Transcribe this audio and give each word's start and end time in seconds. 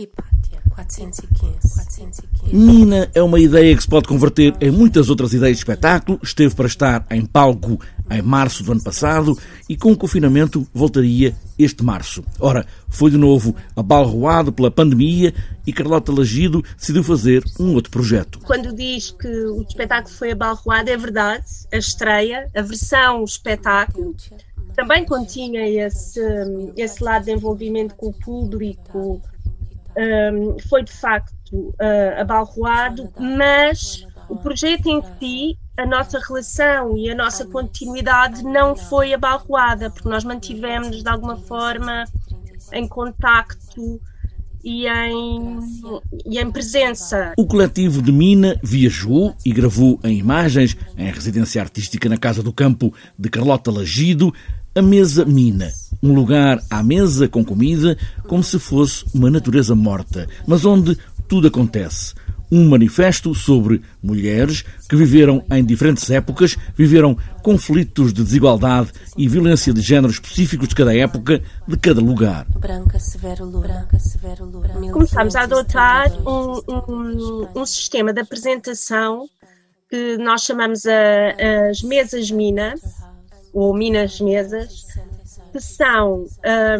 Hipátia, 0.00 0.62
415, 0.70 1.28
415. 1.60 2.56
Mina 2.56 3.10
é 3.14 3.22
uma 3.22 3.38
ideia 3.38 3.76
que 3.76 3.82
se 3.82 3.88
pode 3.88 4.08
converter 4.08 4.54
em 4.58 4.70
muitas 4.70 5.10
outras 5.10 5.34
ideias 5.34 5.56
de 5.56 5.60
espetáculo. 5.60 6.18
Esteve 6.22 6.54
para 6.54 6.66
estar 6.66 7.06
em 7.10 7.26
palco 7.26 7.78
em 8.10 8.22
março 8.22 8.64
do 8.64 8.72
ano 8.72 8.82
passado 8.82 9.38
e 9.68 9.76
com 9.76 9.92
o 9.92 9.96
confinamento 9.96 10.66
voltaria 10.72 11.34
este 11.58 11.84
março. 11.84 12.24
Ora, 12.38 12.66
foi 12.88 13.10
de 13.10 13.18
novo 13.18 13.54
abalroado 13.76 14.52
pela 14.52 14.70
pandemia 14.70 15.34
e 15.66 15.72
Carlota 15.72 16.10
Lagido 16.10 16.64
decidiu 16.78 17.04
fazer 17.04 17.44
um 17.58 17.74
outro 17.74 17.90
projeto. 17.90 18.40
Quando 18.40 18.74
diz 18.74 19.10
que 19.10 19.28
o 19.28 19.62
espetáculo 19.62 20.14
foi 20.14 20.32
abalroado, 20.32 20.88
é 20.88 20.96
verdade. 20.96 21.44
A 21.70 21.76
estreia, 21.76 22.48
a 22.56 22.62
versão 22.62 23.22
espetáculo, 23.22 24.16
também 24.74 25.04
continha 25.04 25.68
esse, 25.68 26.20
esse 26.76 27.04
lado 27.04 27.26
de 27.26 27.32
envolvimento 27.32 27.94
com 27.94 28.08
o 28.08 28.12
público, 28.12 29.20
um, 29.96 30.58
foi 30.68 30.84
de 30.84 30.92
facto 30.92 31.52
uh, 31.52 32.20
abalroado, 32.20 33.10
mas 33.18 34.06
o 34.28 34.36
projeto 34.36 34.86
em 34.86 35.02
si, 35.18 35.58
a 35.76 35.84
nossa 35.84 36.18
relação 36.18 36.96
e 36.96 37.10
a 37.10 37.14
nossa 37.14 37.44
continuidade 37.46 38.44
não 38.44 38.76
foi 38.76 39.12
abalroada, 39.12 39.90
porque 39.90 40.08
nós 40.08 40.24
mantivemos 40.24 41.02
de 41.02 41.08
alguma 41.08 41.36
forma 41.36 42.04
em 42.72 42.86
contacto 42.86 44.00
e 44.62 44.86
em, 44.86 45.58
e 46.26 46.38
em 46.38 46.50
presença. 46.50 47.32
O 47.36 47.46
coletivo 47.46 48.02
de 48.02 48.12
Mina 48.12 48.58
viajou 48.62 49.34
e 49.44 49.52
gravou 49.52 49.98
em 50.04 50.18
imagens 50.18 50.76
em 50.96 51.10
residência 51.10 51.60
artística 51.62 52.08
na 52.08 52.16
Casa 52.16 52.42
do 52.42 52.52
Campo 52.52 52.92
de 53.18 53.28
Carlota 53.28 53.70
Lagido 53.70 54.32
a 54.74 54.82
mesa 54.82 55.24
Mina 55.24 55.70
um 56.02 56.14
lugar 56.14 56.62
à 56.70 56.82
mesa 56.82 57.28
com 57.28 57.44
comida, 57.44 57.96
como 58.26 58.42
se 58.42 58.58
fosse 58.58 59.04
uma 59.14 59.30
natureza 59.30 59.74
morta, 59.74 60.26
mas 60.46 60.64
onde 60.64 60.96
tudo 61.28 61.48
acontece. 61.48 62.14
Um 62.52 62.68
manifesto 62.68 63.32
sobre 63.32 63.80
mulheres 64.02 64.64
que 64.88 64.96
viveram 64.96 65.44
em 65.52 65.64
diferentes 65.64 66.10
épocas, 66.10 66.56
viveram 66.76 67.16
conflitos 67.44 68.12
de 68.12 68.24
desigualdade 68.24 68.90
e 69.16 69.28
violência 69.28 69.72
de 69.72 69.80
género 69.80 70.12
específicos 70.12 70.66
de 70.66 70.74
cada 70.74 70.96
época, 70.96 71.40
de 71.68 71.76
cada 71.76 72.00
lugar. 72.00 72.46
Branca 72.58 72.98
Severo 72.98 73.44
Lura, 73.44 73.86
Severo 74.00 74.46
Lura. 74.46 74.74
Começámos 74.90 75.36
a 75.36 75.42
adotar 75.42 76.10
um, 76.26 76.60
um, 76.68 77.46
um 77.54 77.66
sistema 77.66 78.12
de 78.12 78.20
apresentação 78.20 79.28
que 79.88 80.16
nós 80.18 80.42
chamamos 80.42 80.86
a, 80.86 81.68
as 81.70 81.82
mesas 81.82 82.32
Mina, 82.32 82.74
ou 83.52 83.74
Minas 83.74 84.20
Mesas, 84.20 84.86
que 85.52 85.60
são 85.60 86.26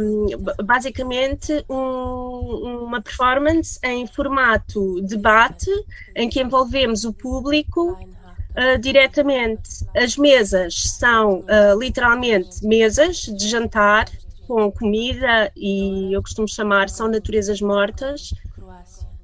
um, 0.00 0.26
basicamente 0.64 1.64
um, 1.68 2.84
uma 2.84 3.00
performance 3.00 3.78
em 3.82 4.06
formato 4.06 5.00
debate, 5.02 5.70
em 6.14 6.28
que 6.28 6.40
envolvemos 6.40 7.04
o 7.04 7.12
público 7.12 7.92
uh, 7.92 8.78
diretamente. 8.80 9.84
As 9.96 10.16
mesas 10.16 10.74
são 10.98 11.40
uh, 11.40 11.78
literalmente 11.78 12.64
mesas 12.64 13.22
de 13.22 13.48
jantar 13.48 14.08
com 14.46 14.70
comida 14.70 15.50
e 15.56 16.12
eu 16.12 16.22
costumo 16.22 16.48
chamar 16.48 16.88
são 16.88 17.08
naturezas 17.08 17.60
mortas 17.60 18.34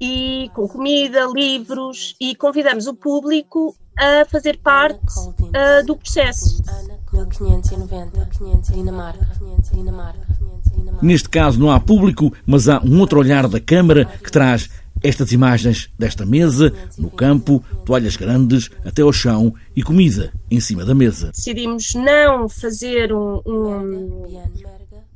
e 0.00 0.50
com 0.54 0.68
comida, 0.68 1.26
livros 1.34 2.14
e 2.20 2.34
convidamos 2.34 2.86
o 2.86 2.94
público 2.94 3.74
a 3.98 4.24
fazer 4.26 4.58
parte 4.58 5.18
uh, 5.18 5.84
do 5.86 5.96
processo. 5.96 6.62
1590, 7.24 8.28
Dinamarca, 8.72 9.26
Dinamarca. 9.72 10.26
Neste 11.02 11.28
caso 11.28 11.58
não 11.58 11.70
há 11.70 11.80
público, 11.80 12.32
mas 12.46 12.68
há 12.68 12.80
um 12.82 13.00
outro 13.00 13.18
olhar 13.18 13.48
da 13.48 13.60
Câmara 13.60 14.04
que 14.22 14.30
traz 14.30 14.68
estas 15.02 15.30
imagens 15.32 15.90
desta 15.98 16.24
mesa, 16.24 16.72
no 16.98 17.10
campo, 17.10 17.62
toalhas 17.84 18.16
grandes 18.16 18.70
até 18.84 19.02
ao 19.02 19.12
chão 19.12 19.54
e 19.74 19.82
comida 19.82 20.32
em 20.50 20.58
cima 20.58 20.84
da 20.84 20.94
mesa. 20.94 21.30
Decidimos 21.32 21.94
não 21.94 22.48
fazer 22.48 23.12
um, 23.12 23.42
um, 23.46 24.40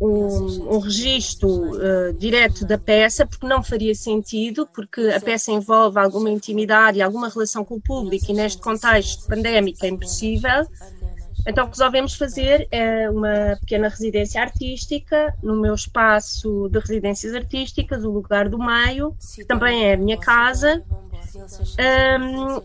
um, 0.01 0.75
um 0.75 0.79
registro 0.79 1.49
uh, 1.49 2.13
direto 2.19 2.67
da 2.67 2.79
peça, 2.79 3.27
porque 3.27 3.47
não 3.47 3.63
faria 3.63 3.95
sentido, 3.95 4.69
porque 4.73 5.01
a 5.01 5.21
peça 5.21 5.51
envolve 5.51 5.99
alguma 5.99 6.31
intimidade 6.31 6.99
e 6.99 7.03
alguma 7.03 7.29
relação 7.29 7.65
com 7.65 7.77
o 7.77 7.81
público, 7.81 8.27
e 8.29 8.35
neste 8.35 8.61
contexto 8.61 9.27
pandémico 9.27 9.85
é 9.85 9.89
impossível. 9.89 10.67
Então 11.47 11.67
resolvemos 11.67 12.15
fazer 12.15 12.69
é, 12.71 13.09
uma 13.11 13.57
pequena 13.61 13.89
residência 13.89 14.41
artística 14.41 15.35
no 15.43 15.61
meu 15.61 15.75
espaço 15.75 16.69
de 16.71 16.79
residências 16.79 17.35
artísticas, 17.35 18.05
o 18.05 18.11
lugar 18.11 18.49
do 18.49 18.59
meio, 18.59 19.15
que 19.35 19.45
também 19.45 19.85
é 19.85 19.95
a 19.95 19.97
minha 19.97 20.19
casa. 20.19 20.83
Um, 21.39 22.61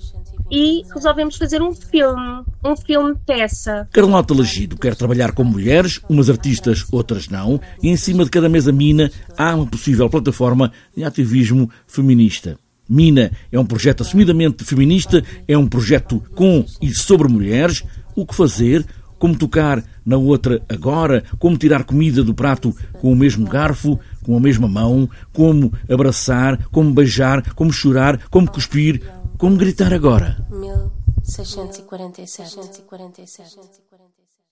e 0.51 0.83
resolvemos 0.93 1.37
fazer 1.37 1.61
um 1.61 1.73
filme, 1.73 2.43
um 2.63 2.75
filme 2.75 3.15
peça. 3.25 3.87
Carlota 3.91 4.33
Legido 4.33 4.77
quer 4.77 4.95
trabalhar 4.95 5.31
com 5.31 5.43
mulheres, 5.43 5.99
umas 6.09 6.29
artistas, 6.29 6.85
outras 6.91 7.29
não, 7.29 7.59
e 7.81 7.89
em 7.89 7.95
cima 7.97 8.23
de 8.23 8.31
cada 8.31 8.49
mesa 8.49 8.71
mina 8.71 9.11
há 9.37 9.55
uma 9.55 9.65
possível 9.65 10.09
plataforma 10.09 10.71
de 10.95 11.03
ativismo 11.03 11.69
feminista. 11.87 12.57
Mina 12.87 13.31
é 13.51 13.59
um 13.59 13.65
projeto 13.65 14.01
assumidamente 14.01 14.63
feminista, 14.63 15.23
é 15.47 15.57
um 15.57 15.67
projeto 15.67 16.21
com 16.35 16.63
e 16.79 16.93
sobre 16.93 17.27
mulheres, 17.27 17.83
o 18.15 18.25
que 18.25 18.35
fazer, 18.35 18.85
como 19.17 19.37
tocar 19.37 19.83
na 20.05 20.17
outra 20.17 20.61
agora, 20.69 21.23
como 21.39 21.57
tirar 21.57 21.83
comida 21.83 22.23
do 22.23 22.33
prato 22.33 22.75
com 22.99 23.11
o 23.11 23.15
mesmo 23.15 23.47
garfo, 23.47 23.99
com 24.23 24.37
a 24.37 24.39
mesma 24.39 24.67
mão, 24.67 25.09
como 25.33 25.73
abraçar, 25.89 26.67
como 26.71 26.93
beijar, 26.93 27.53
como 27.53 27.71
chorar, 27.71 28.19
como 28.29 28.51
cuspir, 28.51 29.01
como 29.37 29.57
gritar 29.57 29.93
agora. 29.93 30.45
1647. 30.49 32.83